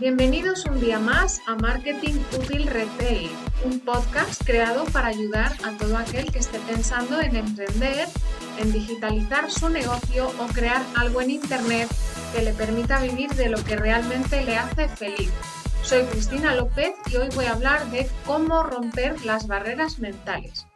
[0.00, 3.30] Bienvenidos un día más a Marketing Útil Retail,
[3.64, 8.06] un podcast creado para ayudar a todo aquel que esté pensando en emprender,
[8.60, 11.88] en digitalizar su negocio o crear algo en Internet
[12.32, 15.32] que le permita vivir de lo que realmente le hace feliz.
[15.82, 20.68] Soy Cristina López y hoy voy a hablar de cómo romper las barreras mentales.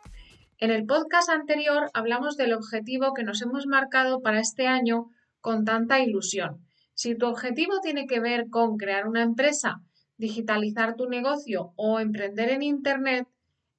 [0.58, 5.10] En el podcast anterior hablamos del objetivo que nos hemos marcado para este año
[5.40, 9.80] con tanta ilusión si tu objetivo tiene que ver con crear una empresa,
[10.16, 13.26] digitalizar tu negocio o emprender en Internet,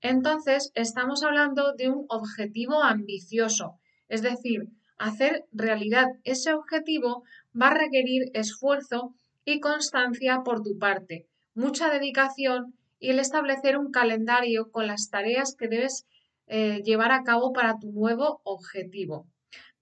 [0.01, 3.79] entonces estamos hablando de un objetivo ambicioso.
[4.09, 7.23] Es decir, hacer realidad ese objetivo
[7.59, 13.91] va a requerir esfuerzo y constancia por tu parte, mucha dedicación y el establecer un
[13.91, 16.05] calendario con las tareas que debes
[16.47, 19.27] eh, llevar a cabo para tu nuevo objetivo.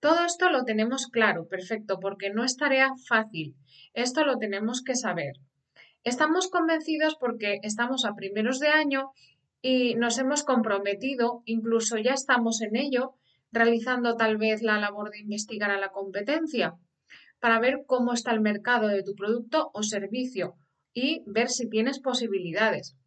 [0.01, 3.55] Todo esto lo tenemos claro, perfecto, porque no es tarea fácil.
[3.93, 5.33] Esto lo tenemos que saber.
[6.03, 9.11] Estamos convencidos porque estamos a primeros de año
[9.61, 13.13] y nos hemos comprometido, incluso ya estamos en ello,
[13.51, 16.73] realizando tal vez la labor de investigar a la competencia
[17.39, 20.55] para ver cómo está el mercado de tu producto o servicio
[20.93, 22.97] y ver si tienes posibilidades.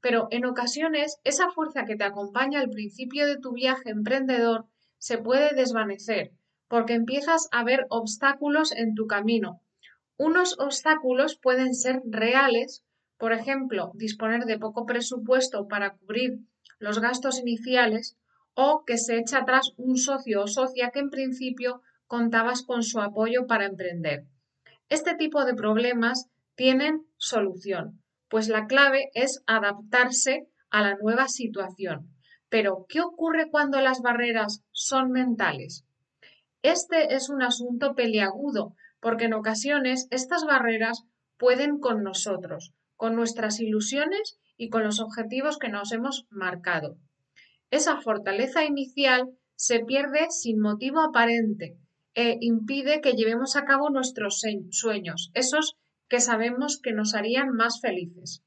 [0.00, 4.66] Pero en ocasiones esa fuerza que te acompaña al principio de tu viaje emprendedor
[4.98, 6.30] se puede desvanecer
[6.74, 9.60] porque empiezas a ver obstáculos en tu camino.
[10.16, 12.82] Unos obstáculos pueden ser reales,
[13.16, 16.40] por ejemplo, disponer de poco presupuesto para cubrir
[16.80, 18.16] los gastos iniciales
[18.54, 23.00] o que se echa atrás un socio o socia que en principio contabas con su
[23.00, 24.24] apoyo para emprender.
[24.88, 32.10] Este tipo de problemas tienen solución, pues la clave es adaptarse a la nueva situación.
[32.48, 35.84] Pero, ¿qué ocurre cuando las barreras son mentales?
[36.64, 41.04] Este es un asunto peliagudo, porque en ocasiones estas barreras
[41.36, 46.96] pueden con nosotros, con nuestras ilusiones y con los objetivos que nos hemos marcado.
[47.68, 51.76] Esa fortaleza inicial se pierde sin motivo aparente
[52.14, 55.76] e impide que llevemos a cabo nuestros sueños, esos
[56.08, 58.42] que sabemos que nos harían más felices.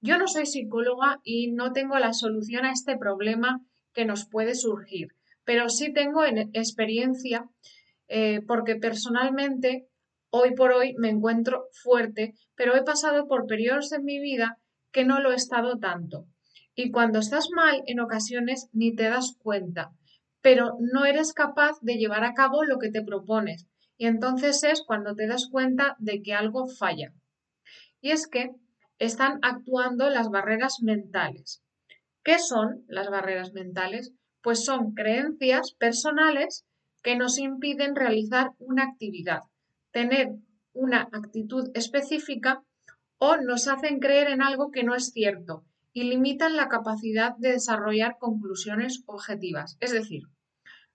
[0.00, 3.60] Yo no soy psicóloga y no tengo la solución a este problema
[3.92, 5.15] que nos puede surgir,
[5.46, 7.48] pero sí tengo experiencia
[8.08, 9.88] eh, porque personalmente
[10.28, 14.58] hoy por hoy me encuentro fuerte, pero he pasado por periodos en mi vida
[14.90, 16.26] que no lo he estado tanto.
[16.74, 19.92] Y cuando estás mal, en ocasiones ni te das cuenta,
[20.42, 23.66] pero no eres capaz de llevar a cabo lo que te propones.
[23.96, 27.14] Y entonces es cuando te das cuenta de que algo falla.
[28.00, 28.50] Y es que
[28.98, 31.62] están actuando las barreras mentales.
[32.24, 34.12] ¿Qué son las barreras mentales?
[34.46, 36.64] Pues son creencias personales
[37.02, 39.40] que nos impiden realizar una actividad,
[39.90, 40.36] tener
[40.72, 42.62] una actitud específica
[43.18, 47.54] o nos hacen creer en algo que no es cierto y limitan la capacidad de
[47.54, 49.78] desarrollar conclusiones objetivas.
[49.80, 50.22] Es decir,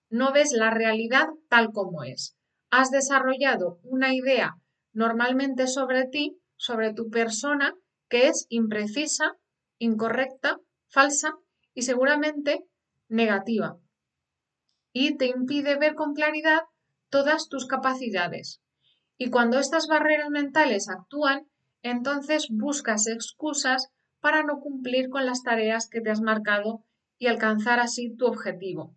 [0.09, 2.38] no ves la realidad tal como es.
[2.69, 4.56] Has desarrollado una idea
[4.94, 7.75] normalmente sobre ti, sobre tu persona,
[8.07, 9.35] que es imprecisa,
[9.78, 11.35] incorrecta, falsa
[11.73, 12.66] y seguramente
[13.12, 13.78] negativa
[14.94, 16.62] y te impide ver con claridad
[17.10, 18.62] todas tus capacidades.
[19.18, 21.48] Y cuando estas barreras mentales actúan,
[21.84, 23.90] entonces buscas excusas
[24.20, 26.84] para no cumplir con las tareas que te has marcado
[27.18, 28.96] y alcanzar así tu objetivo.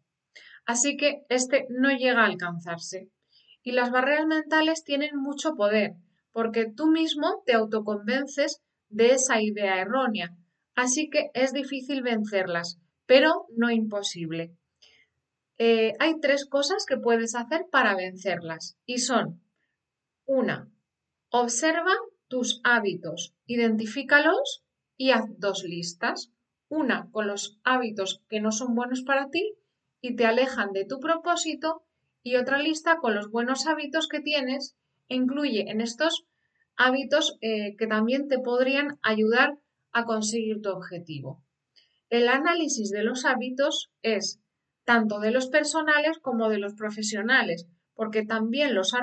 [0.67, 3.11] Así que este no llega a alcanzarse.
[3.63, 5.95] Y las barreras mentales tienen mucho poder,
[6.33, 10.37] porque tú mismo te autoconvences de esa idea errónea.
[10.75, 14.57] Así que es difícil vencerlas, pero no imposible.
[15.59, 19.41] Eh, hay tres cosas que puedes hacer para vencerlas y son
[20.27, 20.69] una,
[21.31, 21.93] observa
[22.29, 24.65] tus hábitos, identifícalos
[24.97, 26.31] y haz dos listas.
[26.69, 29.55] Una con los hábitos que no son buenos para ti
[30.01, 31.85] y te alejan de tu propósito
[32.23, 34.77] y otra lista con los buenos hábitos que tienes
[35.09, 36.25] e incluye en estos
[36.77, 39.59] hábitos eh, que también te podrían ayudar
[39.93, 41.43] a conseguir tu objetivo.
[42.15, 44.39] El análisis de los hábitos es
[44.85, 48.95] tanto de los personales como de los profesionales, porque también los,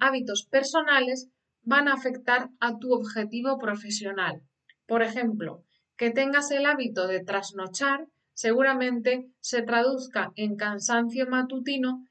[0.00, 1.28] hábitos personales
[1.60, 4.40] van a afectar a tu objetivo profesional.
[4.86, 5.62] Por ejemplo,
[5.98, 12.08] que tengas el hábito de trasnochar seguramente se traduzca en cansancio matutino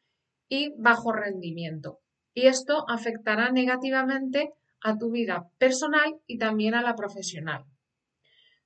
[0.47, 1.97] y bajo rendimiento.
[2.35, 7.65] Y esto afectará negativamente a tu vida personal y también a la profesional.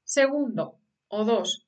[0.04, 0.81] Segundo,
[1.12, 1.68] o dos,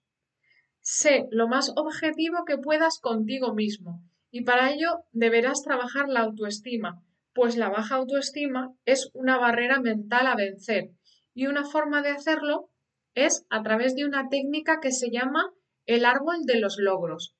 [0.79, 4.01] sé lo más objetivo que puedas contigo mismo
[4.31, 7.03] y para ello deberás trabajar la autoestima,
[7.35, 10.91] Pues la baja autoestima es una barrera mental a vencer
[11.33, 12.69] y una forma de hacerlo
[13.15, 15.51] es a través de una técnica que se llama
[15.85, 17.35] el árbol de los logros.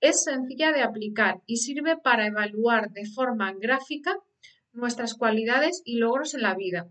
[0.00, 4.16] Es sencilla de aplicar y sirve para evaluar de forma gráfica
[4.72, 6.88] nuestras cualidades y logros en la vida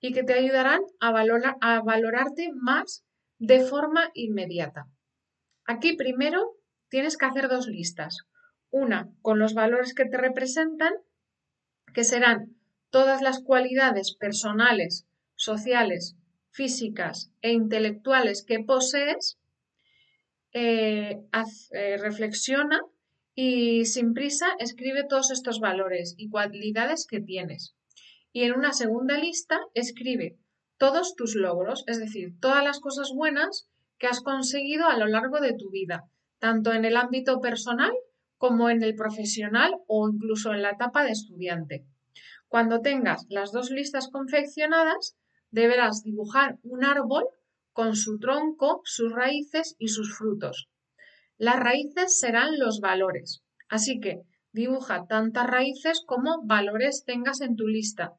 [0.00, 1.08] y que te ayudarán a,
[1.60, 3.05] a valorarte más
[3.38, 4.88] de forma inmediata.
[5.66, 6.56] Aquí primero
[6.88, 8.18] tienes que hacer dos listas.
[8.70, 10.92] Una con los valores que te representan,
[11.94, 12.56] que serán
[12.90, 16.16] todas las cualidades personales, sociales,
[16.50, 19.38] físicas e intelectuales que posees,
[20.52, 21.20] eh,
[21.72, 22.80] eh, reflexiona
[23.34, 27.74] y sin prisa escribe todos estos valores y cualidades que tienes.
[28.32, 30.38] Y en una segunda lista escribe
[30.78, 33.68] todos tus logros, es decir, todas las cosas buenas
[33.98, 36.04] que has conseguido a lo largo de tu vida,
[36.38, 37.92] tanto en el ámbito personal
[38.36, 41.86] como en el profesional o incluso en la etapa de estudiante.
[42.48, 45.16] Cuando tengas las dos listas confeccionadas,
[45.50, 47.24] deberás dibujar un árbol
[47.72, 50.68] con su tronco, sus raíces y sus frutos.
[51.38, 54.22] Las raíces serán los valores, así que
[54.52, 58.14] dibuja tantas raíces como valores tengas en tu lista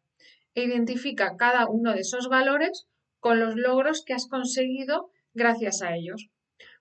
[0.58, 2.88] e identifica cada uno de esos valores
[3.20, 6.32] con los logros que has conseguido gracias a ellos.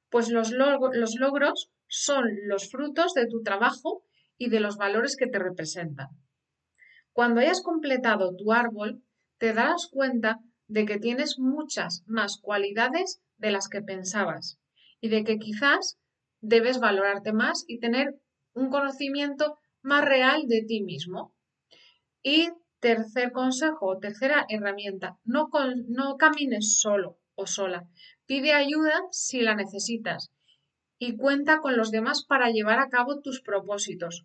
[0.09, 4.03] Pues los, los logros son los frutos de tu trabajo
[4.39, 6.09] y de los valores que te representan.
[7.13, 9.03] Cuando hayas completado tu árbol,
[9.37, 14.59] te darás cuenta de que tienes muchas más cualidades de las que pensabas
[15.03, 15.99] y de que quizás
[16.41, 18.19] debes valorarte más y tener
[18.55, 21.35] un conocimiento más real de ti mismo.
[22.23, 22.49] Y
[22.81, 25.49] tercer consejo o tercera herramienta, no,
[25.89, 27.89] no camines solo o sola.
[28.27, 30.33] Pide ayuda si la necesitas
[30.99, 34.25] y cuenta con los demás para llevar a cabo tus propósitos.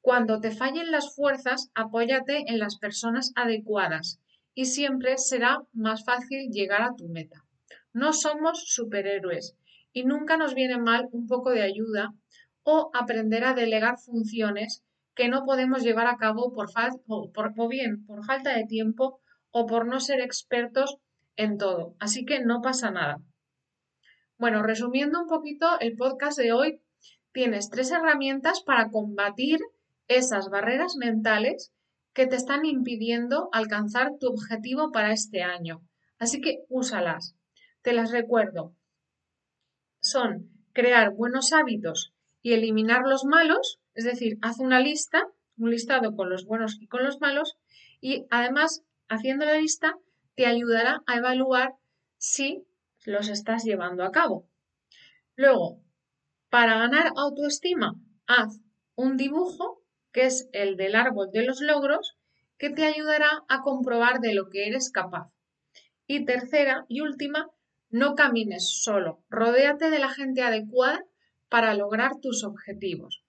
[0.00, 4.20] Cuando te fallen las fuerzas, apóyate en las personas adecuadas
[4.54, 7.44] y siempre será más fácil llegar a tu meta.
[7.92, 9.56] No somos superhéroes
[9.92, 12.12] y nunca nos viene mal un poco de ayuda
[12.62, 14.83] o aprender a delegar funciones
[15.14, 16.68] que no podemos llevar a cabo por,
[17.32, 19.20] por, bien por falta de tiempo
[19.50, 20.96] o por no ser expertos
[21.36, 21.94] en todo.
[22.00, 23.20] Así que no pasa nada.
[24.38, 26.80] Bueno, resumiendo un poquito el podcast de hoy,
[27.32, 29.60] tienes tres herramientas para combatir
[30.08, 31.72] esas barreras mentales
[32.12, 35.82] que te están impidiendo alcanzar tu objetivo para este año.
[36.18, 37.36] Así que úsalas.
[37.82, 38.74] Te las recuerdo.
[40.00, 46.16] Son crear buenos hábitos y eliminar los malos, es decir, haz una lista, un listado
[46.16, 47.56] con los buenos y con los malos,
[48.00, 49.96] y además, haciendo la lista,
[50.34, 51.74] te ayudará a evaluar
[52.18, 52.64] si
[53.04, 54.48] los estás llevando a cabo.
[55.36, 55.80] Luego,
[56.50, 57.94] para ganar autoestima,
[58.26, 58.60] haz
[58.94, 59.82] un dibujo
[60.12, 62.16] que es el del árbol de los logros,
[62.56, 65.28] que te ayudará a comprobar de lo que eres capaz.
[66.06, 67.50] Y tercera y última,
[67.90, 71.04] no camines solo, rodéate de la gente adecuada
[71.48, 73.23] para lograr tus objetivos.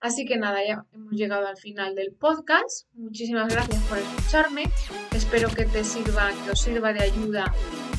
[0.00, 2.86] Así que nada, ya hemos llegado al final del podcast.
[2.94, 4.70] Muchísimas gracias por escucharme.
[5.12, 7.52] Espero que te sirva, que os sirva de ayuda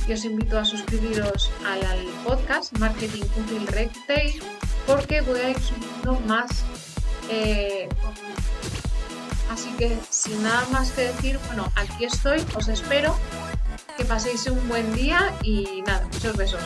[0.08, 1.82] y os invito a suscribiros al,
[2.26, 4.42] podcast Marketing Útil Retail
[4.88, 6.66] porque voy a ir subiendo más
[7.30, 7.88] eh,
[9.52, 13.16] así que sin nada más que decir, bueno, aquí estoy, os espero,
[13.98, 16.62] que paséis un buen día y nada, muchos besos.